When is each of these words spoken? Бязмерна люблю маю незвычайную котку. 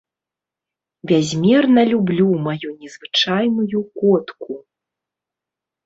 Бязмерна 1.11 1.81
люблю 1.93 2.27
маю 2.49 2.67
незвычайную 2.83 3.81
котку. 4.03 4.53